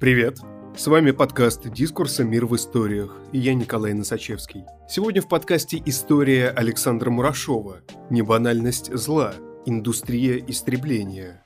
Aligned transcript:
Привет! 0.00 0.38
С 0.74 0.86
вами 0.86 1.10
подкаст 1.10 1.68
«Дискурса. 1.68 2.24
Мир 2.24 2.46
в 2.46 2.56
историях» 2.56 3.14
и 3.32 3.38
я 3.38 3.52
Николай 3.52 3.92
Носачевский. 3.92 4.64
Сегодня 4.88 5.20
в 5.20 5.28
подкасте 5.28 5.82
история 5.84 6.48
Александра 6.48 7.10
Мурашова 7.10 7.82
«Небанальность 8.08 8.90
зла. 8.96 9.34
Индустрия 9.66 10.42
истребления». 10.48 11.44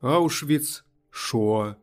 Аушвиц, 0.00 0.84
Шоа. 1.10 1.76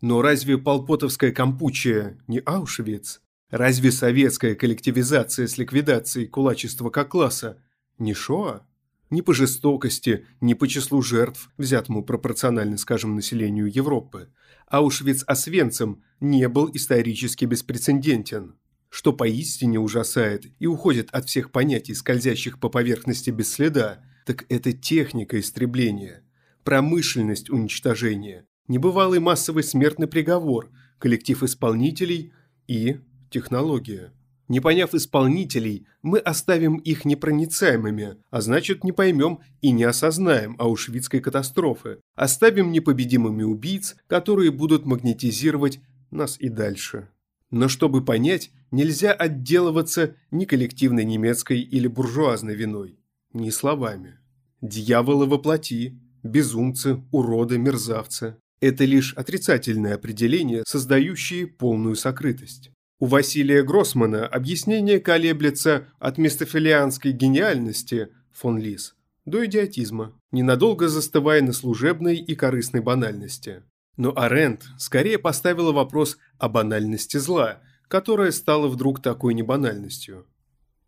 Но 0.00 0.22
разве 0.22 0.58
полпотовская 0.58 1.32
компучия 1.32 2.20
не 2.28 2.38
Аушвиц? 2.38 3.20
Разве 3.50 3.90
советская 3.90 4.54
коллективизация 4.54 5.48
с 5.48 5.58
ликвидацией 5.58 6.28
кулачества 6.28 6.90
как 6.90 7.08
класса 7.08 7.60
не 7.98 8.14
Шоа? 8.14 8.64
Ни 9.10 9.20
по 9.20 9.32
жестокости, 9.32 10.26
ни 10.40 10.54
по 10.54 10.66
числу 10.66 11.00
жертв, 11.00 11.50
взятому 11.56 12.02
пропорционально, 12.04 12.76
скажем, 12.76 13.14
населению 13.14 13.72
Европы, 13.72 14.30
Аушвиц-Освенцим 14.68 16.02
не 16.20 16.48
был 16.48 16.70
исторически 16.74 17.44
беспрецедентен. 17.44 18.56
Что 18.88 19.12
поистине 19.12 19.78
ужасает 19.78 20.46
и 20.58 20.66
уходит 20.66 21.10
от 21.10 21.28
всех 21.28 21.52
понятий, 21.52 21.94
скользящих 21.94 22.58
по 22.58 22.68
поверхности 22.68 23.30
без 23.30 23.52
следа, 23.52 24.02
так 24.24 24.44
это 24.48 24.72
техника 24.72 25.38
истребления, 25.38 26.24
промышленность 26.64 27.48
уничтожения, 27.48 28.44
небывалый 28.66 29.20
массовый 29.20 29.62
смертный 29.62 30.08
приговор, 30.08 30.70
коллектив 30.98 31.44
исполнителей 31.44 32.32
и 32.66 32.96
технология. 33.30 34.12
Не 34.48 34.60
поняв 34.60 34.94
исполнителей, 34.94 35.86
мы 36.02 36.18
оставим 36.18 36.76
их 36.76 37.04
непроницаемыми, 37.04 38.16
а 38.30 38.40
значит 38.40 38.84
не 38.84 38.92
поймем 38.92 39.40
и 39.60 39.72
не 39.72 39.82
осознаем 39.82 40.54
аушвицкой 40.58 41.20
катастрофы. 41.20 41.98
Оставим 42.14 42.70
непобедимыми 42.70 43.42
убийц, 43.42 43.96
которые 44.06 44.52
будут 44.52 44.86
магнетизировать 44.86 45.80
нас 46.12 46.36
и 46.38 46.48
дальше. 46.48 47.08
Но 47.50 47.68
чтобы 47.68 48.04
понять, 48.04 48.52
нельзя 48.70 49.12
отделываться 49.12 50.14
ни 50.30 50.44
коллективной 50.44 51.04
немецкой 51.04 51.60
или 51.60 51.88
буржуазной 51.88 52.54
виной, 52.54 53.00
ни 53.32 53.50
словами. 53.50 54.18
Дьяволы 54.60 55.26
воплоти, 55.26 56.00
безумцы, 56.22 57.02
уроды, 57.10 57.58
мерзавцы– 57.58 58.36
это 58.60 58.84
лишь 58.84 59.12
отрицательное 59.14 59.94
определение, 59.94 60.62
создающее 60.66 61.46
полную 61.46 61.96
сокрытость. 61.96 62.70
У 62.98 63.06
Василия 63.06 63.62
Гроссмана 63.62 64.26
объяснение 64.26 65.00
колеблется 65.00 65.88
от 65.98 66.16
мистофилианской 66.16 67.12
гениальности 67.12 68.08
фон 68.32 68.58
Лис 68.58 68.94
до 69.26 69.44
идиотизма, 69.44 70.18
ненадолго 70.30 70.88
застывая 70.88 71.42
на 71.42 71.52
служебной 71.52 72.16
и 72.16 72.34
корыстной 72.34 72.80
банальности. 72.80 73.64
Но 73.98 74.16
Аренд 74.16 74.64
скорее 74.78 75.18
поставила 75.18 75.72
вопрос 75.72 76.16
о 76.38 76.48
банальности 76.48 77.18
зла, 77.18 77.60
которая 77.88 78.30
стала 78.30 78.68
вдруг 78.68 79.02
такой 79.02 79.34
небанальностью. 79.34 80.26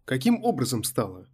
Каким 0.05 0.43
образом 0.43 0.85
стала? 0.85 1.29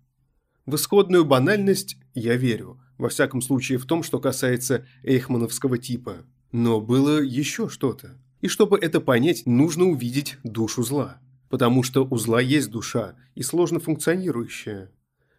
В 0.67 0.75
исходную 0.75 1.25
банальность 1.25 1.97
я 2.15 2.37
верю, 2.37 2.81
во 2.97 3.09
всяком 3.11 3.43
случае 3.43 3.79
в 3.79 3.85
том, 3.85 4.03
что 4.03 4.19
касается 4.19 4.87
эйхмановского 5.03 5.79
типа. 5.79 6.25
Но 6.53 6.81
было 6.81 7.21
еще 7.21 7.69
что-то. 7.69 8.19
И 8.45 8.47
чтобы 8.47 8.79
это 8.79 9.01
понять, 9.01 9.47
нужно 9.47 9.87
увидеть 9.87 10.37
душу 10.45 10.83
зла. 10.83 11.19
Потому 11.49 11.83
что 11.83 12.05
у 12.05 12.19
зла 12.19 12.43
есть 12.43 12.71
душа, 12.71 13.15
и 13.35 13.43
сложно 13.43 13.81
функционирующая. 13.81 14.91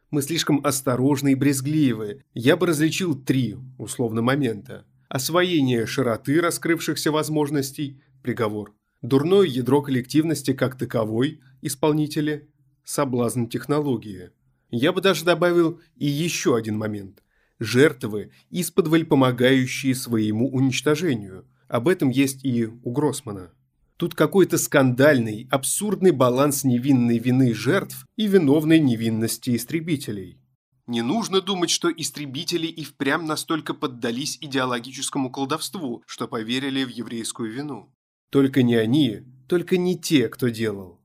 Мы 0.09 0.23
слишком 0.23 0.59
осторожны 0.65 1.33
и 1.33 1.35
брезгливы. 1.35 2.23
Я 2.33 2.57
бы 2.57 2.65
различил 2.65 3.13
три, 3.13 3.57
условно, 3.77 4.23
момента. 4.23 4.87
Освоение 5.07 5.85
широты 5.85 6.41
раскрывшихся 6.41 7.11
возможностей– 7.11 8.01
приговор. 8.23 8.73
Дурное 9.03 9.43
ядро 9.43 9.83
коллективности 9.83 10.53
как 10.53 10.75
таковой– 10.75 11.41
исполнители. 11.61 12.49
Соблазн 12.83 13.45
технологии. 13.45 14.31
Я 14.71 14.91
бы 14.91 15.01
даже 15.01 15.25
добавил 15.25 15.79
и 15.95 16.07
еще 16.07 16.55
один 16.55 16.79
момент. 16.79 17.21
Жертвы, 17.59 18.31
исподволь 18.49 19.05
помогающие 19.05 19.93
своему 19.93 20.49
уничтожению– 20.49 21.45
об 21.67 21.87
этом 21.87 22.09
есть 22.09 22.43
и 22.45 22.65
у 22.65 22.91
Гроссмана. 22.91 23.51
Тут 23.97 24.13
какой-то 24.13 24.57
скандальный, 24.57 25.47
абсурдный 25.49 26.11
баланс 26.11 26.65
невинной 26.65 27.17
вины 27.17 27.53
жертв 27.53 28.05
и 28.17 28.27
виновной 28.27 28.79
невинности 28.79 29.55
истребителей. 29.55 30.37
Не 30.85 31.01
нужно 31.01 31.41
думать, 31.41 31.69
что 31.69 31.89
истребители 31.89 32.67
и 32.67 32.83
впрямь 32.83 33.25
настолько 33.25 33.73
поддались 33.73 34.37
идеологическому 34.41 35.31
колдовству, 35.31 36.03
что 36.05 36.27
поверили 36.27 36.83
в 36.83 36.89
еврейскую 36.89 37.51
вину. 37.51 37.89
Только 38.29 38.63
не 38.63 38.75
они, 38.75 39.21
только 39.47 39.77
не 39.77 39.97
те, 39.97 40.27
кто 40.27 40.49
делал. 40.49 40.99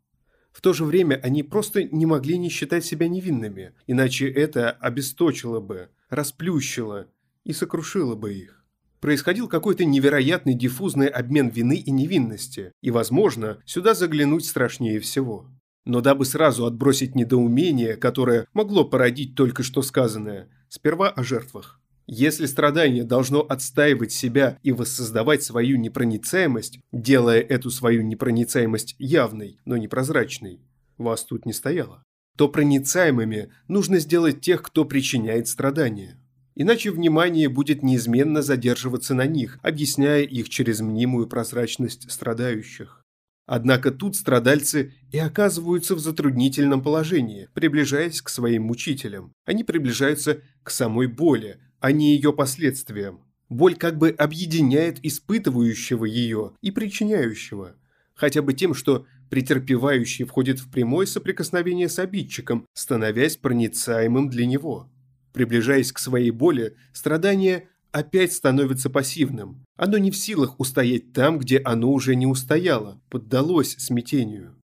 В 0.51 0.61
то 0.61 0.73
же 0.73 0.85
время 0.85 1.15
они 1.23 1.45
просто 1.45 1.85
не 1.85 2.07
могли 2.07 2.37
не 2.39 2.51
считать 2.51 2.85
себя 2.85 3.09
невинными, 3.09 3.73
иначе 3.87 4.29
это 4.29 4.73
обесточило 4.73 5.61
бы, 5.61 5.91
расплющило 6.11 7.07
и 7.45 7.53
сокрушило 7.53 8.17
бы 8.17 8.35
их 8.35 8.60
происходил 9.01 9.49
какой-то 9.49 9.85
невероятный 9.85 10.55
диффузный 10.55 11.09
обмен 11.09 11.49
вины 11.49 11.77
и 11.77 11.91
невинности, 11.91 12.73
и, 12.81 12.91
возможно, 12.91 13.59
сюда 13.65 13.95
заглянуть 13.95 14.45
страшнее 14.45 15.01
всего. 15.01 15.47
Но 15.85 16.01
дабы 16.01 16.25
сразу 16.25 16.67
отбросить 16.67 17.15
недоумение, 17.15 17.97
которое 17.97 18.47
могло 18.53 18.85
породить 18.85 19.35
только 19.35 19.63
что 19.63 19.83
сказанное, 19.83 20.49
сперва 20.69 21.09
о 21.09 21.25
жертвах. 21.25 21.81
Если 22.07 22.47
страдание 22.47 23.05
должно 23.05 23.41
отстаивать 23.41 24.11
себя 24.13 24.59
и 24.63 24.73
воссоздавать 24.73 25.45
свою 25.45 25.79
непроницаемость, 25.79 26.81
делая 26.93 27.41
эту 27.41 27.71
свою 27.71 28.03
непроницаемость 28.03 28.97
явной, 28.99 29.59
но 29.65 29.77
непрозрачной, 29.77 30.61
вас 30.99 31.25
тут 31.25 31.47
не 31.47 31.53
стояло, 31.53 32.03
то 32.37 32.49
проницаемыми 32.49 33.53
нужно 33.69 34.01
сделать 34.01 34.41
тех, 34.41 34.61
кто 34.63 34.85
причиняет 34.85 35.47
страдания. 35.47 36.19
Иначе 36.55 36.91
внимание 36.91 37.49
будет 37.49 37.83
неизменно 37.83 38.43
задерживаться 38.43 39.15
на 39.15 39.27
них, 39.27 39.59
объясняя 39.63 40.23
их 40.23 40.49
через 40.49 40.81
мнимую 40.81 41.27
прозрачность 41.27 42.11
страдающих. 42.11 43.05
Однако 43.47 43.91
тут 43.91 44.15
страдальцы 44.15 44.95
и 45.11 45.19
оказываются 45.19 45.97
в 45.97 45.99
затруднительном 45.99 46.83
положении, 46.83 47.49
приближаясь 47.53 48.23
к 48.23 48.29
своим 48.29 48.63
мучителям. 48.63 49.33
Они 49.45 49.65
приближаются 49.65 50.43
к 50.63 50.71
самой 50.71 51.09
боли, 51.09 51.61
а 51.81 51.91
не 51.91 52.15
ее 52.15 52.33
последствиям. 52.33 53.25
Боль 53.49 53.75
как 53.75 53.99
бы 53.99 54.11
объединяет 54.11 55.05
испытывающего 55.05 56.05
ее 56.05 56.53
и 56.61 56.71
причиняющего. 56.71 57.75
Хотя 58.15 58.43
бы 58.43 58.53
тем, 58.53 58.73
что 58.73 59.07
претерпевающий 59.31 60.25
входит 60.27 60.61
в 60.61 60.71
прямое 60.71 61.07
соприкосновение 61.07 61.89
с 61.89 61.99
обидчиком, 61.99 62.67
становясь 62.75 63.37
проницаемым 63.37 64.29
для 64.29 64.47
него. 64.47 64.89
Приближаясь 65.33 65.93
к 65.93 65.99
своей 65.99 66.31
боли, 66.31 66.77
страдание 66.93 67.69
опять 67.93 68.33
становится 68.33 68.91
пассивным. 68.91 69.65
Оно 69.77 69.99
не 69.99 70.11
в 70.11 70.17
силах 70.17 70.59
устоять 70.59 71.13
там, 71.13 71.39
где 71.39 71.59
оно 71.59 71.93
уже 71.93 72.15
не 72.15 72.27
устояло, 72.27 73.01
поддалось 73.09 73.77
смятению. 73.79 74.57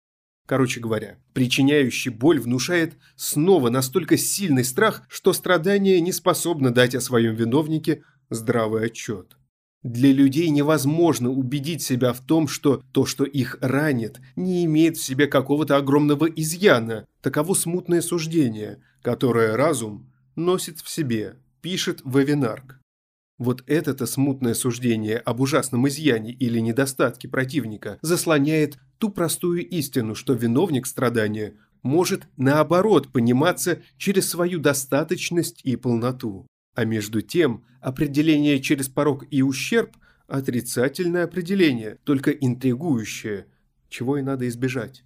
Короче 0.47 0.79
говоря, 0.79 1.17
причиняющий 1.33 2.11
боль 2.11 2.39
внушает 2.39 2.93
снова 3.15 3.69
настолько 3.69 4.15
сильный 4.15 4.63
страх, 4.63 5.03
что 5.09 5.33
страдание 5.33 5.99
не 6.01 6.11
способно 6.11 6.71
дать 6.71 6.93
о 6.93 7.01
своем 7.01 7.33
виновнике 7.33 8.03
здравый 8.29 8.85
отчет. 8.85 9.37
Для 9.81 10.11
людей 10.11 10.49
невозможно 10.49 11.29
убедить 11.29 11.81
себя 11.81 12.11
в 12.13 12.19
том, 12.19 12.47
что 12.47 12.81
то, 12.91 13.05
что 13.05 13.23
их 13.23 13.57
ранит, 13.61 14.19
не 14.35 14.65
имеет 14.65 14.97
в 14.97 15.03
себе 15.03 15.27
какого-то 15.27 15.77
огромного 15.77 16.25
изъяна. 16.25 17.05
Таково 17.21 17.53
смутное 17.53 18.01
суждение, 18.01 18.81
которое 19.01 19.55
разум 19.55 20.11
носит 20.35 20.79
в 20.79 20.89
себе, 20.89 21.37
пишет 21.61 22.01
Вавинарк. 22.03 22.79
Вот 23.37 23.63
это-то 23.67 24.05
смутное 24.05 24.53
суждение 24.53 25.17
об 25.17 25.41
ужасном 25.41 25.87
изъяне 25.87 26.31
или 26.31 26.59
недостатке 26.59 27.27
противника 27.27 27.99
заслоняет 28.01 28.77
ту 28.97 29.09
простую 29.09 29.67
истину, 29.67 30.15
что 30.15 30.33
виновник 30.33 30.87
страдания 30.87 31.55
может, 31.83 32.27
наоборот, 32.37 33.11
пониматься 33.11 33.81
через 33.97 34.29
свою 34.29 34.59
достаточность 34.59 35.61
и 35.63 35.75
полноту. 35.75 36.47
А 36.73 36.85
между 36.85 37.21
тем, 37.21 37.65
определение 37.81 38.61
через 38.61 38.89
порог 38.89 39.25
и 39.29 39.41
ущерб– 39.41 39.95
отрицательное 40.27 41.25
определение, 41.25 41.99
только 42.03 42.31
интригующее, 42.31 43.47
чего 43.89 44.17
и 44.17 44.21
надо 44.21 44.47
избежать. 44.47 45.03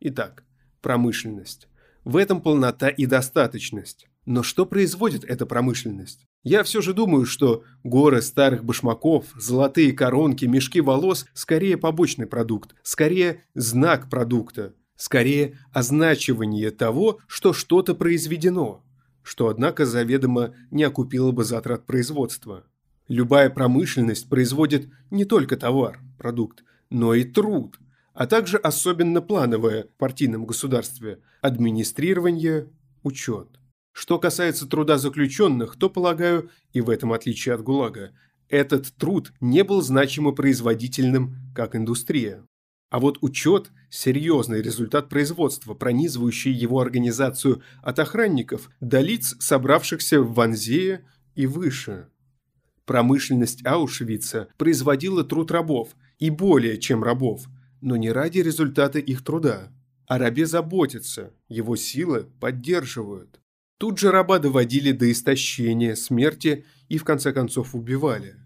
Итак, 0.00 0.44
промышленность. 0.82 1.68
В 2.04 2.16
этом 2.16 2.40
полнота 2.42 2.88
и 2.88 3.06
достаточность. 3.06 4.08
Но 4.28 4.42
что 4.42 4.66
производит 4.66 5.24
эта 5.24 5.46
промышленность? 5.46 6.26
Я 6.42 6.62
все 6.62 6.82
же 6.82 6.92
думаю, 6.92 7.24
что 7.24 7.64
горы 7.82 8.20
старых 8.20 8.62
башмаков, 8.62 9.24
золотые 9.36 9.92
коронки, 9.94 10.44
мешки 10.44 10.82
волос– 10.82 11.24
скорее 11.32 11.78
побочный 11.78 12.26
продукт, 12.26 12.74
скорее 12.82 13.44
знак 13.54 14.10
продукта, 14.10 14.74
скорее 14.96 15.58
означивание 15.72 16.70
того, 16.70 17.20
что 17.26 17.54
что-то 17.54 17.94
произведено, 17.94 18.84
что, 19.22 19.48
однако, 19.48 19.86
заведомо 19.86 20.52
не 20.70 20.84
окупило 20.84 21.32
бы 21.32 21.42
затрат 21.42 21.86
производства. 21.86 22.64
Любая 23.08 23.48
промышленность 23.48 24.28
производит 24.28 24.90
не 25.10 25.24
только 25.24 25.56
товар, 25.56 26.00
продукт, 26.18 26.64
но 26.90 27.14
и 27.14 27.24
труд, 27.24 27.80
а 28.12 28.26
также 28.26 28.58
особенно 28.58 29.22
плановое 29.22 29.84
в 29.84 29.96
партийном 29.96 30.44
государстве– 30.44 31.20
администрирование, 31.40 32.68
учет. 33.02 33.58
Что 33.98 34.20
касается 34.20 34.68
труда 34.68 34.96
заключенных, 34.96 35.74
то, 35.74 35.90
полагаю, 35.90 36.50
и 36.72 36.80
в 36.80 36.88
этом 36.88 37.12
отличие 37.12 37.56
от 37.56 37.64
ГУЛАГа, 37.64 38.12
этот 38.48 38.94
труд 38.94 39.32
не 39.40 39.64
был 39.64 39.82
значимо 39.82 40.30
производительным, 40.30 41.34
как 41.52 41.74
индустрия. 41.74 42.46
А 42.90 43.00
вот 43.00 43.18
учет– 43.22 43.72
серьезный 43.90 44.62
результат 44.62 45.08
производства, 45.08 45.74
пронизывающий 45.74 46.52
его 46.52 46.78
организацию 46.78 47.60
от 47.82 47.98
охранников 47.98 48.70
до 48.78 49.00
лиц, 49.00 49.34
собравшихся 49.40 50.22
в 50.22 50.32
Ванзее 50.32 51.04
и 51.34 51.48
выше. 51.48 52.06
Промышленность 52.84 53.66
Аушвица 53.66 54.46
производила 54.58 55.24
труд 55.24 55.50
рабов, 55.50 55.96
и 56.20 56.30
более 56.30 56.78
чем 56.78 57.02
рабов, 57.02 57.46
но 57.80 57.96
не 57.96 58.12
ради 58.12 58.38
результата 58.38 59.00
их 59.00 59.24
труда. 59.24 59.72
О 60.06 60.18
рабе 60.18 60.46
заботятся, 60.46 61.34
его 61.48 61.74
силы 61.74 62.28
поддерживают. 62.38 63.40
Тут 63.78 63.98
же 63.98 64.10
раба 64.10 64.38
доводили 64.38 64.92
до 64.92 65.10
истощения, 65.10 65.94
смерти 65.94 66.64
и 66.88 66.98
в 66.98 67.04
конце 67.04 67.32
концов 67.32 67.74
убивали. 67.74 68.36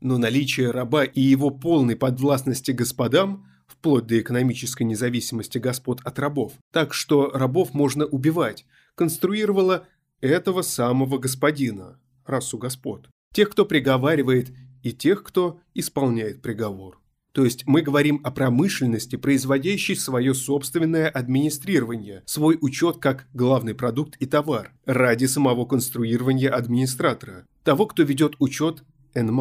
Но 0.00 0.18
наличие 0.18 0.70
раба 0.70 1.04
и 1.04 1.20
его 1.20 1.50
полной 1.50 1.96
подвластности 1.96 2.70
господам– 2.70 3.46
вплоть 3.68 4.06
до 4.06 4.18
экономической 4.18 4.82
независимости 4.82 5.58
господ 5.58 6.00
от 6.02 6.18
рабов, 6.18 6.54
так 6.72 6.94
что 6.94 7.30
рабов 7.30 7.74
можно 7.74 8.06
убивать, 8.06 8.66
конструировала 8.94 9.86
этого 10.20 10.62
самого 10.62 11.18
господина, 11.18 12.00
расу 12.24 12.58
господ, 12.58 13.08
тех, 13.32 13.50
кто 13.50 13.64
приговаривает, 13.64 14.50
и 14.82 14.92
тех, 14.92 15.22
кто 15.24 15.60
исполняет 15.74 16.40
приговор. 16.40 17.00
То 17.38 17.44
есть 17.44 17.68
мы 17.68 17.82
говорим 17.82 18.20
о 18.24 18.32
промышленности, 18.32 19.14
производящей 19.14 19.94
свое 19.94 20.34
собственное 20.34 21.08
администрирование, 21.08 22.24
свой 22.26 22.58
учет 22.60 22.96
как 22.98 23.28
главный 23.32 23.76
продукт 23.76 24.16
и 24.18 24.26
товар, 24.26 24.72
ради 24.86 25.26
самого 25.26 25.64
конструирования 25.64 26.50
администратора, 26.50 27.46
того, 27.62 27.86
кто 27.86 28.02
ведет 28.02 28.34
учет 28.40 28.82
en 29.14 29.40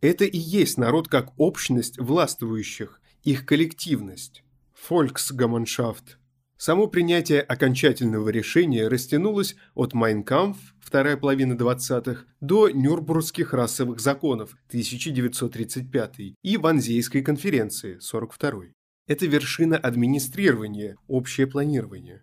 Это 0.00 0.24
и 0.24 0.38
есть 0.38 0.78
народ 0.78 1.08
как 1.08 1.38
общность 1.38 1.98
властвующих, 1.98 3.02
их 3.22 3.44
коллективность, 3.44 4.42
Volksgemeinschaft. 4.88 6.16
Само 6.64 6.86
принятие 6.86 7.42
окончательного 7.42 8.30
решения 8.30 8.88
растянулось 8.88 9.54
от 9.74 9.92
Майнкамф, 9.92 10.56
вторая 10.80 11.18
половина 11.18 11.52
20-х, 11.52 12.24
до 12.40 12.70
Нюрнбургских 12.70 13.52
расовых 13.52 14.00
законов, 14.00 14.56
1935 14.68 16.14
и 16.42 16.56
Ванзейской 16.56 17.20
конференции, 17.20 17.98
42 17.98 18.62
Это 19.06 19.26
вершина 19.26 19.76
администрирования, 19.76 20.96
общее 21.06 21.46
планирование. 21.46 22.22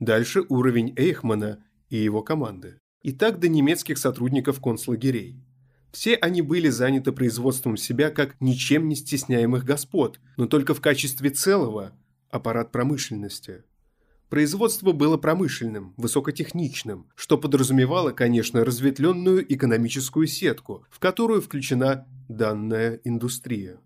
Дальше 0.00 0.42
уровень 0.48 0.92
Эйхмана 0.96 1.64
и 1.88 1.98
его 1.98 2.22
команды. 2.22 2.80
И 3.04 3.12
так 3.12 3.38
до 3.38 3.46
немецких 3.46 3.98
сотрудников 3.98 4.60
концлагерей. 4.60 5.40
Все 5.92 6.16
они 6.16 6.42
были 6.42 6.68
заняты 6.68 7.12
производством 7.12 7.76
себя 7.76 8.10
как 8.10 8.40
ничем 8.40 8.88
не 8.88 8.96
стесняемых 8.96 9.64
господ, 9.64 10.18
но 10.36 10.46
только 10.48 10.74
в 10.74 10.80
качестве 10.80 11.30
целого– 11.30 11.96
аппарат 12.30 12.72
промышленности. 12.72 13.64
Производство 14.28 14.92
было 14.92 15.16
промышленным, 15.16 15.94
высокотехничным, 15.96 17.06
что 17.14 17.38
подразумевало, 17.38 18.10
конечно, 18.10 18.62
разветвленную 18.62 19.50
экономическую 19.52 20.26
сетку, 20.26 20.84
в 20.90 20.98
которую 20.98 21.40
включена 21.40 22.06
данная 22.28 23.00
индустрия. 23.04 23.80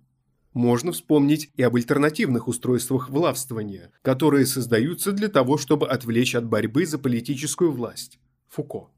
Можно 0.53 0.91
вспомнить 0.93 1.51
и 1.57 1.63
об 1.63 1.77
альтернативных 1.77 2.49
устройствах 2.49 3.09
властвования, 3.09 3.93
которые 4.03 4.45
создаются 4.45 5.13
для 5.13 5.29
того, 5.29 5.59
чтобы 5.59 5.89
отвлечь 5.89 6.35
от 6.35 6.45
борьбы 6.45 6.87
за 6.87 6.99
политическую 6.99 7.71
власть. 7.71 8.19
Фуко. 8.49 8.89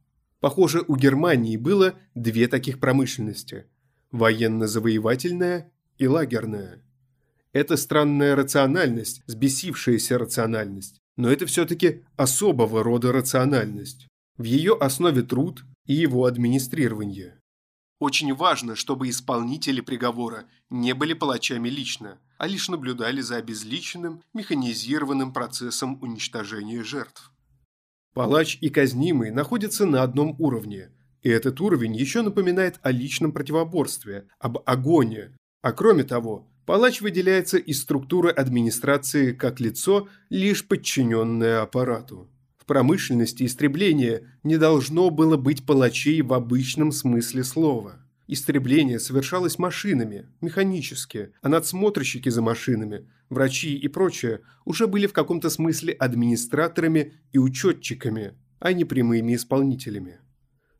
Похоже, 0.40 0.82
у 0.88 0.96
Германии 0.96 1.56
было 1.58 1.94
две 2.14 2.48
таких 2.48 2.80
промышленности– 2.80 3.66
военно-завоевательная 4.10 5.70
и 5.98 6.06
лагерная. 6.06 6.82
Это 7.52 7.76
странная 7.76 8.34
рациональность, 8.34 9.22
сбесившаяся 9.26 10.18
рациональность, 10.18 11.00
но 11.16 11.30
это 11.30 11.46
все-таки 11.46 12.04
особого 12.16 12.82
рода 12.82 13.12
рациональность. 13.12 14.08
В 14.36 14.44
ее 14.44 14.74
основе 14.74 15.22
труд 15.22 15.64
и 15.86 15.94
его 15.94 16.24
администрирование. 16.24 17.38
Очень 18.00 18.34
важно, 18.34 18.74
чтобы 18.74 19.08
исполнители 19.08 19.80
приговора 19.80 20.44
не 20.68 20.92
были 20.94 21.12
палачами 21.12 21.68
лично, 21.68 22.18
а 22.38 22.46
лишь 22.46 22.68
наблюдали 22.68 23.20
за 23.20 23.36
обезличенным, 23.36 24.22
механизированным 24.34 25.32
процессом 25.32 26.02
уничтожения 26.02 26.82
жертв. 26.82 27.30
Палач 28.12 28.58
и 28.60 28.68
казнимый 28.68 29.30
находятся 29.30 29.86
на 29.86 30.02
одном 30.02 30.36
уровне, 30.38 30.90
и 31.22 31.28
этот 31.28 31.60
уровень 31.60 31.96
еще 31.96 32.22
напоминает 32.22 32.78
о 32.82 32.90
личном 32.90 33.32
противоборстве, 33.32 34.28
об 34.38 34.58
агоне. 34.66 35.36
А 35.62 35.72
кроме 35.72 36.04
того, 36.04 36.46
палач 36.66 37.00
выделяется 37.00 37.58
из 37.58 37.82
структуры 37.82 38.30
администрации 38.30 39.32
как 39.32 39.60
лицо, 39.60 40.08
лишь 40.30 40.66
подчиненное 40.66 41.62
аппарату. 41.62 42.28
В 42.56 42.66
промышленности 42.66 43.44
истребления 43.44 44.22
не 44.42 44.56
должно 44.56 45.10
было 45.10 45.36
быть 45.36 45.66
палачей 45.66 46.22
в 46.22 46.32
обычном 46.32 46.92
смысле 46.92 47.44
слова. 47.44 48.00
Истребление 48.26 48.98
совершалось 48.98 49.58
машинами, 49.58 50.28
механически, 50.40 51.32
а 51.42 51.50
надсмотрщики 51.50 52.30
за 52.30 52.40
машинами, 52.40 53.06
врачи 53.28 53.76
и 53.76 53.86
прочее 53.88 54.40
уже 54.64 54.86
были 54.86 55.06
в 55.06 55.12
каком-то 55.12 55.50
смысле 55.50 55.92
администраторами 55.92 57.12
и 57.32 57.38
учетчиками, 57.38 58.32
а 58.60 58.72
не 58.72 58.86
прямыми 58.86 59.34
исполнителями. 59.34 60.20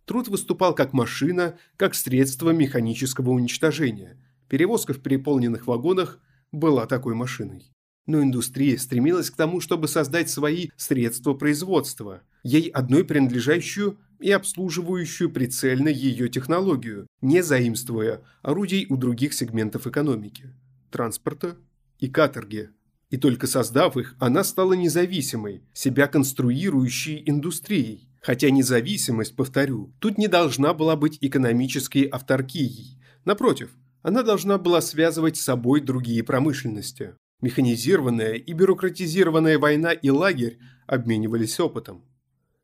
Труд 0.07 0.29
выступал 0.29 0.75
как 0.75 0.95
машина, 0.95 1.59
как 1.77 1.95
средство 1.95 2.51
механического 2.51 3.31
уничтожения. 3.31 4.19
Перевозка 4.49 4.93
в 4.93 5.00
переполненных 5.00 5.67
вагонах 5.67 6.20
была 6.52 6.87
такой 6.87 7.14
машиной. 7.14 7.73
Но 8.06 8.23
индустрия 8.23 8.76
стремилась 8.79 9.31
к 9.31 9.37
тому, 9.37 9.61
чтобы 9.61 9.88
создать 9.88 10.29
свои 10.29 10.69
средства 10.76 11.32
производства, 11.35 12.23
ей 12.43 12.69
одной 12.69 13.05
принадлежащую 13.05 13.99
и 14.20 14.31
обслуживающую 14.31 15.30
прицельно 15.30 15.88
ее 15.88 16.28
технологию, 16.28 17.07
не 17.23 17.42
заимствуя 17.42 18.23
орудий 18.42 18.87
у 18.88 18.97
других 18.97 19.33
сегментов 19.33 19.87
экономики– 19.87 20.54
транспорта 20.90 21.57
и 21.99 22.09
каторги. 22.09 22.71
И 23.11 23.16
только 23.16 23.47
создав 23.47 23.97
их, 23.97 24.14
она 24.19 24.45
стала 24.45 24.75
независимой, 24.75 25.62
себя 25.73 26.07
конструирующей 26.07 27.23
индустрией. 27.26 28.09
Хотя 28.21 28.50
независимость, 28.50 29.37
повторю, 29.37 29.92
тут 29.99 30.19
не 30.19 30.28
должна 30.28 30.73
была 30.73 30.97
быть 30.97 31.19
экономической 31.21 32.04
авторкией. 32.04 32.99
Напротив, 33.25 33.71
она 34.04 34.23
должна 34.23 34.58
была 34.58 34.82
связывать 34.82 35.38
с 35.38 35.42
собой 35.42 35.80
другие 35.80 36.23
промышленности. 36.23 37.16
Механизированная 37.40 38.34
и 38.34 38.52
бюрократизированная 38.52 39.58
война 39.58 39.92
и 39.92 40.11
лагерь 40.11 40.58
обменивались 40.87 41.58
опытом. 41.58 42.04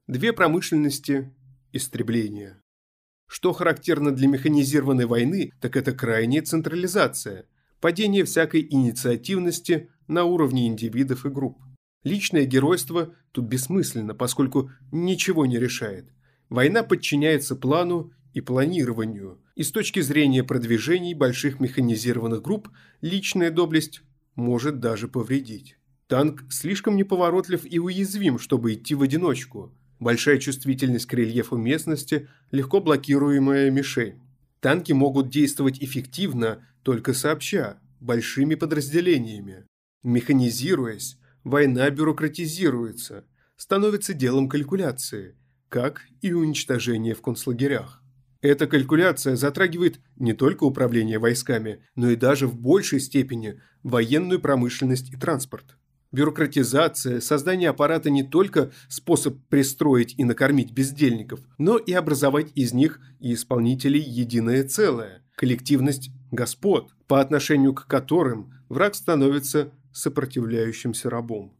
Две 0.07 0.35
промышленности 0.35 1.35
истребления. 1.73 2.63
Что 3.27 3.55
характерно 3.55 4.15
для 4.15 4.29
механизированной 4.29 5.07
войны, 5.07 5.53
так 5.63 5.77
это 5.77 5.93
крайняя 5.93 6.43
централизация, 6.43 7.47
падение 7.81 8.25
всякой 8.25 8.67
инициативности 8.69 9.89
на 10.09 10.25
уровне 10.25 10.67
индивидов 10.67 11.25
и 11.25 11.31
групп. 11.31 11.59
Личное 12.05 12.45
геройство 12.45 13.15
тут 13.33 13.47
бессмысленно, 13.47 14.15
поскольку 14.15 14.71
ничего 14.93 15.47
не 15.47 15.59
решает. 15.59 16.11
Война 16.51 16.83
подчиняется 16.83 17.57
плану 17.57 18.13
и 18.33 18.41
планированию, 18.41 19.39
и 19.55 19.63
с 19.63 19.71
точки 19.73 20.01
зрения 20.01 20.45
продвижений 20.45 21.15
больших 21.15 21.61
механизированных 21.61 22.43
групп 22.43 22.69
личная 23.01 23.51
доблесть 23.51 24.03
может 24.35 24.81
даже 24.81 25.09
повредить. 25.09 25.77
Танк 26.07 26.45
слишком 26.51 26.97
неповоротлив 26.97 27.65
и 27.65 27.79
уязвим, 27.79 28.39
чтобы 28.39 28.75
идти 28.75 28.95
в 28.95 29.03
одиночку, 29.03 29.73
большая 30.01 30.39
чувствительность 30.39 31.07
к 31.07 31.15
рельефу 31.15 31.57
местности, 31.57 32.29
легко 32.51 32.81
блокируемая 32.81 33.71
мишень. 33.71 34.21
Танки 34.61 34.93
могут 34.93 35.31
действовать 35.31 35.83
эффективно 35.83 36.67
только 36.83 37.15
сообща, 37.15 37.79
большими 38.01 38.55
подразделениями. 38.55 39.67
Механизируясь, 40.03 41.19
война 41.45 41.89
бюрократизируется, 41.91 43.25
становится 43.57 44.15
делом 44.15 44.49
калькуляции, 44.49 45.37
как 45.69 46.07
и 46.23 46.33
уничтожение 46.33 47.15
в 47.15 47.23
концлагерях. 47.23 48.03
Эта 48.43 48.67
калькуляция 48.67 49.37
затрагивает 49.37 50.01
не 50.17 50.33
только 50.33 50.65
управление 50.65 51.19
войсками, 51.19 51.85
но 51.95 52.11
и 52.11 52.17
даже 52.17 52.47
в 52.47 52.59
большей 52.59 53.01
степени 53.01 53.61
военную 53.83 54.41
промышленность 54.41 55.13
и 55.13 55.17
транспорт. 55.17 55.77
Бюрократизация, 56.13 57.21
создание 57.21 57.69
аппарата 57.69 58.11
не 58.11 58.25
только 58.25 58.73
способ 58.89 59.37
пристроить 59.49 60.15
и 60.19 60.25
накормить 60.25 60.73
бездельников, 60.73 61.41
но 61.59 61.77
и 61.77 61.93
образовать 61.93 62.51
из 62.57 62.73
них 62.73 63.01
и 63.21 63.35
исполнителей 63.35 64.01
единое 64.01 64.65
целое, 64.65 65.23
коллективность 65.37 66.11
господ, 66.33 66.93
по 67.07 67.21
отношению 67.21 67.75
к 67.75 67.87
которым 67.87 68.55
враг 68.69 68.95
становится 68.95 69.73
сопротивляющимся 69.93 71.11
рабом. 71.11 71.57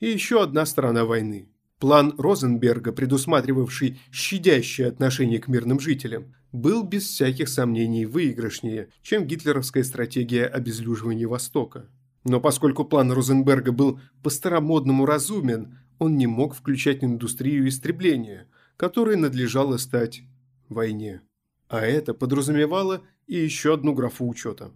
И 0.00 0.06
еще 0.06 0.42
одна 0.42 0.66
сторона 0.66 1.04
войны. 1.04 1.53
План 1.78 2.14
Розенберга, 2.18 2.92
предусматривавший 2.92 4.00
щадящее 4.10 4.88
отношение 4.88 5.40
к 5.40 5.48
мирным 5.48 5.80
жителям, 5.80 6.34
был 6.52 6.84
без 6.84 7.04
всяких 7.04 7.48
сомнений 7.48 8.06
выигрышнее, 8.06 8.88
чем 9.02 9.26
гитлеровская 9.26 9.82
стратегия 9.82 10.46
обезлюживания 10.46 11.26
Востока. 11.26 11.88
Но 12.24 12.40
поскольку 12.40 12.84
план 12.84 13.12
Розенберга 13.12 13.72
был 13.72 14.00
по-старомодному 14.22 15.04
разумен, 15.04 15.78
он 15.98 16.16
не 16.16 16.26
мог 16.26 16.54
включать 16.54 17.04
индустрию 17.04 17.68
истребления, 17.68 18.46
которой 18.76 19.16
надлежало 19.16 19.76
стать 19.76 20.22
войне. 20.68 21.20
А 21.68 21.80
это 21.80 22.14
подразумевало 22.14 23.02
и 23.26 23.36
еще 23.36 23.74
одну 23.74 23.94
графу 23.94 24.28
учета. 24.28 24.70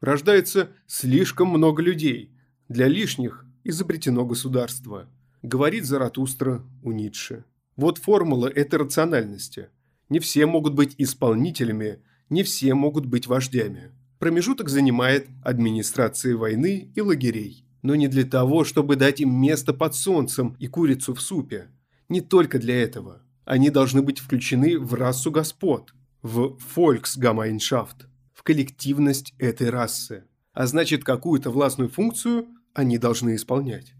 Рождается 0.00 0.70
слишком 0.86 1.48
много 1.48 1.82
людей. 1.82 2.30
Для 2.68 2.86
лишних 2.86 3.44
изобретено 3.64 4.24
государство. 4.24 5.08
Говорит 5.44 5.84
Заратустра 5.84 6.62
у 6.82 6.90
Ницше. 6.92 7.44
Вот 7.76 7.98
формула 7.98 8.46
этой 8.46 8.76
рациональности. 8.76 9.68
Не 10.08 10.18
все 10.18 10.46
могут 10.46 10.72
быть 10.72 10.94
исполнителями, 10.96 11.98
не 12.30 12.42
все 12.44 12.72
могут 12.72 13.04
быть 13.04 13.26
вождями. 13.26 13.90
Промежуток 14.18 14.70
занимает 14.70 15.28
администрация 15.42 16.34
войны 16.34 16.90
и 16.94 17.00
лагерей. 17.02 17.66
Но 17.82 17.94
не 17.94 18.08
для 18.08 18.24
того, 18.24 18.64
чтобы 18.64 18.96
дать 18.96 19.20
им 19.20 19.38
место 19.38 19.74
под 19.74 19.94
солнцем 19.94 20.56
и 20.58 20.66
курицу 20.66 21.12
в 21.12 21.20
супе. 21.20 21.68
Не 22.08 22.22
только 22.22 22.58
для 22.58 22.82
этого. 22.82 23.20
Они 23.44 23.68
должны 23.68 24.00
быть 24.00 24.20
включены 24.20 24.78
в 24.78 24.94
расу 24.94 25.30
господ, 25.30 25.92
в 26.22 26.56
Volksgemeinschaft, 26.74 28.06
в 28.32 28.42
коллективность 28.44 29.34
этой 29.36 29.68
расы. 29.68 30.24
А 30.54 30.66
значит, 30.66 31.04
какую-то 31.04 31.50
властную 31.50 31.90
функцию 31.90 32.46
они 32.72 32.96
должны 32.96 33.34
исполнять. 33.34 33.92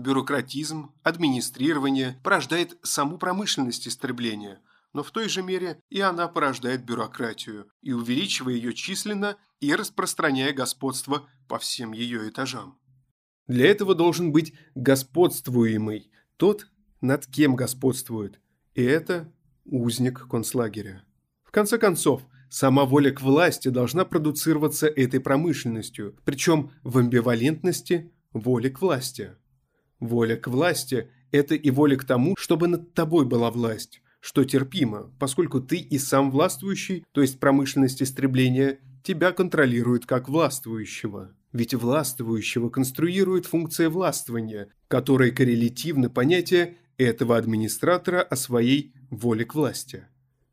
Бюрократизм, 0.00 0.92
администрирование 1.02 2.18
порождает 2.22 2.78
саму 2.82 3.18
промышленность 3.18 3.86
истребления– 3.86 4.60
но 4.92 5.02
в 5.02 5.10
той 5.10 5.28
же 5.28 5.42
мере 5.42 5.80
и 5.88 6.00
она 6.00 6.28
порождает 6.28 6.84
бюрократию 6.84 7.68
и 7.80 7.92
увеличивая 7.92 8.54
ее 8.54 8.74
численно 8.74 9.36
и 9.60 9.74
распространяя 9.74 10.52
господство 10.52 11.28
по 11.48 11.58
всем 11.58 11.92
ее 11.92 12.28
этажам. 12.28 12.78
Для 13.46 13.66
этого 13.66 13.94
должен 13.94 14.32
быть 14.32 14.54
господствуемый, 14.74 16.10
тот, 16.36 16.68
над 17.00 17.26
кем 17.26 17.56
господствует, 17.56 18.40
и 18.74 18.82
это 18.82 19.32
узник 19.64 20.28
концлагеря. 20.28 21.04
В 21.44 21.50
конце 21.50 21.78
концов, 21.78 22.22
сама 22.48 22.84
воля 22.84 23.10
к 23.10 23.20
власти 23.20 23.68
должна 23.68 24.04
продуцироваться 24.04 24.86
этой 24.86 25.20
промышленностью, 25.20 26.16
причем 26.24 26.70
в 26.82 26.98
амбивалентности 26.98 28.12
воли 28.32 28.68
к 28.68 28.80
власти. 28.80 29.36
Воля 30.00 30.36
к 30.36 30.48
власти– 30.48 31.08
это 31.30 31.54
и 31.54 31.70
воля 31.70 31.96
к 31.96 32.04
тому, 32.04 32.34
чтобы 32.36 32.68
над 32.68 32.94
тобой 32.94 33.26
была 33.26 33.50
власть, 33.50 34.02
что 34.20 34.44
терпимо, 34.44 35.12
поскольку 35.18 35.60
ты 35.60 35.76
и 35.76 35.98
сам 35.98 36.30
властвующий, 36.30 37.04
то 37.12 37.20
есть 37.20 37.38
промышленность 37.38 38.02
истребления, 38.02 38.78
тебя 39.02 39.32
контролирует 39.32 40.06
как 40.06 40.28
властвующего. 40.28 41.34
Ведь 41.52 41.74
властвующего 41.74 42.70
конструирует 42.70 43.46
функция 43.46 43.90
властвования, 43.90 44.68
которая 44.88 45.32
коррелятивно 45.32 46.08
понятие 46.08 46.76
этого 46.96 47.36
администратора 47.36 48.22
о 48.22 48.36
своей 48.36 48.94
воле 49.10 49.44
к 49.44 49.54
власти. 49.54 50.06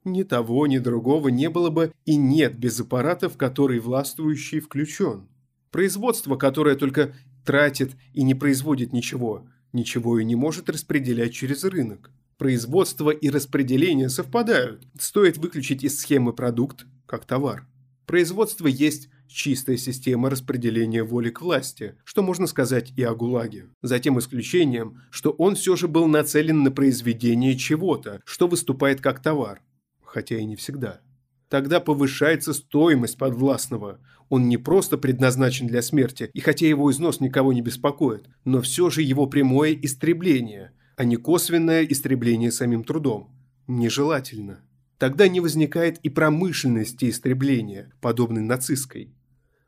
Ни 0.04 0.24
того, 0.24 0.66
ни 0.68 0.78
другого 0.78 1.28
не 1.28 1.50
было 1.50 1.70
бы 1.70 1.92
и 2.06 2.16
нет 2.16 2.58
без 2.58 2.80
аппарата, 2.80 3.30
в 3.30 3.38
который 3.38 3.80
властвующий 3.80 4.60
включен. 4.60 5.28
Производство, 5.72 6.38
которое 6.38 6.76
только 6.76 7.14
тратит 7.48 7.96
и 8.14 8.24
не 8.24 8.36
производит 8.36 8.92
ничего, 8.92 9.48
ничего 9.72 10.20
и 10.20 10.26
не 10.26 10.36
может 10.36 10.70
распределять 10.70 11.34
через 11.34 11.64
рынок. 11.64 12.12
Производство 12.38 13.10
и 13.10 13.30
распределение 13.30 14.10
совпадают. 14.10 14.86
Стоит 15.00 15.38
выключить 15.38 15.84
из 15.84 16.00
схемы 16.00 16.34
продукт 16.34 16.86
как 17.08 17.26
товар. 17.26 17.66
Производство 18.06 18.68
есть 18.68 19.10
чистая 19.28 19.78
система 19.78 20.30
распределения 20.30 21.04
воли 21.04 21.30
к 21.30 21.42
власти, 21.42 21.96
что 22.04 22.22
можно 22.22 22.48
сказать 22.48 22.94
и 22.98 23.04
о 23.04 23.16
ГУЛАГе. 23.16 23.68
За 23.82 24.00
тем 24.00 24.20
исключением, 24.20 25.02
что 25.10 25.32
он 25.32 25.56
все 25.56 25.76
же 25.78 25.88
был 25.88 26.08
нацелен 26.08 26.64
на 26.64 26.72
произведение 26.72 27.58
чего-то, 27.58 28.22
что 28.26 28.48
выступает 28.48 29.00
как 29.02 29.22
товар, 29.22 29.62
хотя 30.04 30.38
и 30.38 30.46
не 30.46 30.58
всегда. 30.58 31.02
Тогда 31.50 31.80
повышается 31.80 32.54
стоимость 32.54 33.18
подвластного. 33.18 34.00
Он 34.30 34.50
не 34.50 34.58
просто 34.58 34.98
предназначен 34.98 35.68
для 35.68 35.82
смерти, 35.82 36.30
и 36.34 36.42
хотя 36.42 36.68
его 36.68 36.92
износ 36.92 37.22
никого 37.22 37.54
не 37.54 37.62
беспокоит, 37.62 38.28
но 38.44 38.62
все 38.62 38.90
же 38.90 39.02
его 39.02 39.28
прямое 39.28 39.74
истребление, 39.74 40.74
а 40.98 41.06
не 41.06 41.16
косвенное 41.16 41.84
истребление 41.84 42.52
самим 42.52 42.84
трудом. 42.84 43.34
Нежелательно. 43.68 44.62
Тогда 44.98 45.28
не 45.28 45.40
возникает 45.40 46.00
и 46.00 46.10
промышленности 46.10 47.10
истребления, 47.10 47.94
подобной 48.02 48.42
нацистской. 48.42 49.14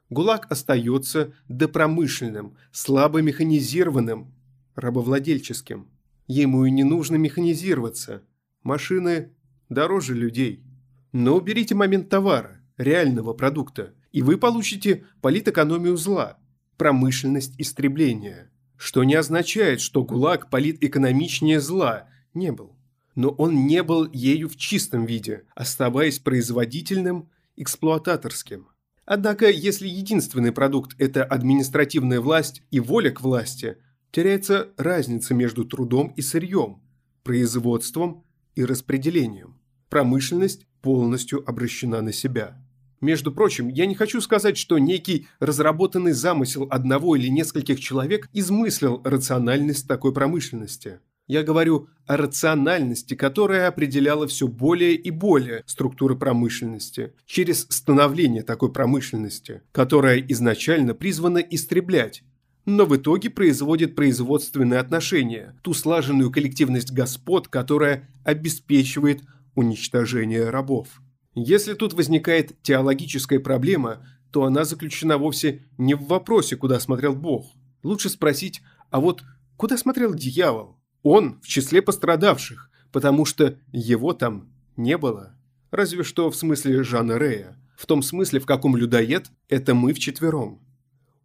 ГУЛАГ 0.09 0.51
остается 0.51 1.33
допромышленным, 1.47 2.57
слабо 2.71 3.21
механизированным, 3.21 4.33
рабовладельческим. 4.75 5.87
Ему 6.27 6.65
и 6.65 6.71
не 6.71 6.83
нужно 6.83 7.15
механизироваться. 7.15 8.23
Машины 8.63 9.31
дороже 9.69 10.15
людей. 10.15 10.63
Но 11.11 11.35
уберите 11.35 11.75
момент 11.75 12.09
товара, 12.09 12.61
реального 12.77 13.33
продукта, 13.33 13.93
и 14.11 14.21
вы 14.21 14.37
получите 14.37 15.05
политэкономию 15.21 15.97
зла, 15.97 16.37
промышленность 16.77 17.53
истребления. 17.57 18.51
Что 18.77 19.03
не 19.03 19.15
означает, 19.15 19.81
что 19.81 20.03
ГУЛАГ 20.03 20.49
политэкономичнее 20.49 21.59
зла 21.59 22.07
не 22.33 22.51
был. 22.51 22.77
Но 23.15 23.29
он 23.29 23.67
не 23.67 23.83
был 23.83 24.09
ею 24.11 24.47
в 24.47 24.55
чистом 24.55 25.05
виде, 25.05 25.43
оставаясь 25.55 26.19
производительным, 26.19 27.29
эксплуататорским. 27.57 28.69
Однако, 29.03 29.49
если 29.49 29.87
единственный 29.87 30.51
продукт– 30.51 30.95
это 30.97 31.25
административная 31.25 32.21
власть 32.21 32.61
и 32.71 32.79
воля 32.79 33.11
к 33.11 33.21
власти, 33.21 33.77
теряется 34.11 34.69
разница 34.77 35.33
между 35.33 35.65
трудом 35.65 36.13
и 36.15 36.21
сырьем, 36.21 36.81
производством 37.23 38.23
и 38.55 38.63
распределением. 38.63 39.58
Промышленность 39.89 40.65
полностью 40.81 41.43
обращена 41.49 42.01
на 42.01 42.13
себя. 42.13 42.55
Между 43.01 43.31
прочим, 43.31 43.69
я 43.69 43.85
не 43.85 43.95
хочу 43.95 44.21
сказать, 44.21 44.57
что 44.57 44.77
некий 44.77 45.27
разработанный 45.39 46.11
замысел 46.11 46.67
одного 46.69 47.15
или 47.15 47.27
нескольких 47.27 47.79
человек 47.79 48.29
измыслил 48.33 49.01
рациональность 49.03 49.87
такой 49.87 50.13
промышленности. 50.13 50.99
Я 51.27 51.43
говорю 51.43 51.87
о 52.07 52.17
рациональности, 52.17 53.13
которая 53.13 53.67
определяла 53.67 54.27
все 54.27 54.47
более 54.47 54.95
и 54.95 55.11
более 55.11 55.63
структуры 55.67 56.15
промышленности 56.15 57.13
через 57.25 57.67
становление 57.69 58.41
такой 58.41 58.71
промышленности, 58.71 59.61
которая 59.71 60.17
изначально 60.27 60.95
призвана 60.95 61.37
истреблять, 61.37 62.23
но 62.65 62.85
в 62.85 62.97
итоге 62.97 63.29
производит 63.29 63.95
производственные 63.95 64.79
отношения, 64.79 65.55
ту 65.61 65.73
слаженную 65.73 66.31
коллективность 66.31 66.91
господ, 66.91 67.47
которая 67.47 68.09
обеспечивает 68.23 69.21
уничтожение 69.55 70.49
рабов. 70.49 71.01
Если 71.35 71.73
тут 71.73 71.93
возникает 71.93 72.61
теологическая 72.61 73.39
проблема, 73.39 74.05
то 74.31 74.43
она 74.43 74.65
заключена 74.65 75.17
вовсе 75.17 75.65
не 75.77 75.95
в 75.95 76.05
вопросе, 76.05 76.55
куда 76.55 76.79
смотрел 76.79 77.15
Бог. 77.15 77.53
Лучше 77.83 78.09
спросить, 78.09 78.61
а 78.89 78.99
вот 78.99 79.23
куда 79.57 79.77
смотрел 79.77 80.13
дьявол? 80.13 80.77
Он 81.03 81.39
в 81.41 81.47
числе 81.47 81.81
пострадавших, 81.81 82.69
потому 82.91 83.25
что 83.25 83.57
его 83.71 84.13
там 84.13 84.51
не 84.75 84.97
было. 84.97 85.35
Разве 85.71 86.03
что 86.03 86.29
в 86.29 86.35
смысле 86.35 86.83
Жана 86.83 87.17
Рея. 87.17 87.57
В 87.77 87.85
том 87.85 88.01
смысле, 88.01 88.39
в 88.39 88.45
каком 88.45 88.75
людоед– 88.75 89.31
это 89.47 89.73
мы 89.73 89.93
вчетвером. 89.93 90.61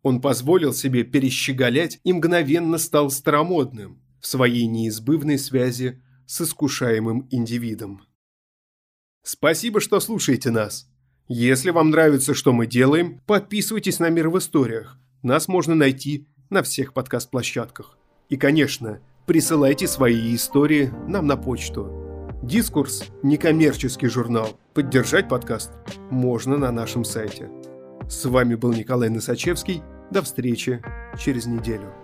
Он 0.02 0.20
позволил 0.20 0.72
себе 0.72 1.02
перещеголять 1.02 1.98
и 2.04 2.12
мгновенно 2.12 2.78
стал 2.78 3.10
старомодным 3.10 4.02
в 4.20 4.26
своей 4.26 4.66
неизбывной 4.66 5.38
связи 5.38 6.02
с 6.26 6.42
искушаемым 6.42 7.26
индивидом. 7.30 8.02
Спасибо, 9.24 9.80
что 9.80 10.00
слушаете 10.00 10.50
нас. 10.50 10.86
Если 11.28 11.70
вам 11.70 11.88
нравится, 11.88 12.34
что 12.34 12.52
мы 12.52 12.66
делаем, 12.66 13.22
подписывайтесь 13.26 13.98
на 13.98 14.10
«Мир 14.10 14.28
в 14.28 14.36
историях». 14.36 14.98
Нас 15.22 15.48
можно 15.48 15.74
найти 15.74 16.28
на 16.50 16.62
всех 16.62 16.92
подкаст-площадках. 16.92 17.96
И, 18.28 18.36
конечно, 18.36 19.00
присылайте 19.24 19.88
свои 19.88 20.34
истории 20.34 20.92
нам 21.08 21.26
на 21.26 21.38
почту. 21.38 21.90
«Дискурс»– 22.42 23.04
некоммерческий 23.22 24.08
журнал. 24.08 24.60
Поддержать 24.74 25.26
подкаст 25.26 25.72
можно 26.10 26.58
на 26.58 26.70
нашем 26.70 27.02
сайте. 27.02 27.48
С 28.06 28.26
вами 28.26 28.56
был 28.56 28.74
Николай 28.74 29.08
Носачевский. 29.08 29.82
До 30.10 30.20
встречи 30.20 30.82
через 31.18 31.46
неделю. 31.46 32.03